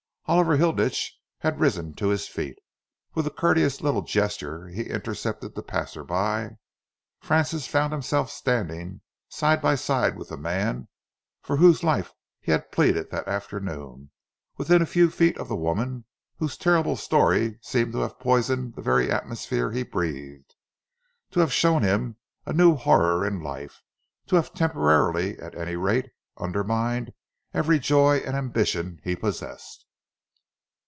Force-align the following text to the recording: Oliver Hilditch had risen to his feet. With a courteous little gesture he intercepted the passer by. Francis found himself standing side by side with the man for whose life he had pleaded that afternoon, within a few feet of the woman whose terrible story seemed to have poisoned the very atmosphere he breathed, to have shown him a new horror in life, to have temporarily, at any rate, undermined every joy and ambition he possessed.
Oliver 0.27 0.55
Hilditch 0.55 1.19
had 1.39 1.59
risen 1.59 1.93
to 1.95 2.07
his 2.07 2.25
feet. 2.25 2.57
With 3.15 3.27
a 3.27 3.31
courteous 3.31 3.81
little 3.81 4.01
gesture 4.01 4.69
he 4.69 4.83
intercepted 4.83 5.55
the 5.55 5.61
passer 5.61 6.05
by. 6.05 6.51
Francis 7.19 7.67
found 7.67 7.91
himself 7.91 8.29
standing 8.31 9.01
side 9.27 9.61
by 9.61 9.75
side 9.75 10.15
with 10.17 10.29
the 10.29 10.37
man 10.37 10.87
for 11.41 11.57
whose 11.57 11.83
life 11.83 12.13
he 12.39 12.53
had 12.53 12.71
pleaded 12.71 13.11
that 13.11 13.27
afternoon, 13.27 14.11
within 14.55 14.81
a 14.81 14.85
few 14.85 15.09
feet 15.09 15.37
of 15.37 15.49
the 15.49 15.55
woman 15.57 16.05
whose 16.37 16.55
terrible 16.55 16.95
story 16.95 17.59
seemed 17.61 17.91
to 17.91 17.99
have 17.99 18.17
poisoned 18.17 18.75
the 18.75 18.81
very 18.81 19.11
atmosphere 19.11 19.73
he 19.73 19.83
breathed, 19.83 20.55
to 21.31 21.41
have 21.41 21.51
shown 21.51 21.83
him 21.83 22.15
a 22.45 22.53
new 22.53 22.75
horror 22.77 23.27
in 23.27 23.41
life, 23.43 23.81
to 24.27 24.37
have 24.37 24.53
temporarily, 24.53 25.37
at 25.39 25.55
any 25.55 25.75
rate, 25.75 26.09
undermined 26.37 27.11
every 27.53 27.79
joy 27.79 28.19
and 28.19 28.37
ambition 28.37 29.01
he 29.03 29.13
possessed. 29.13 29.85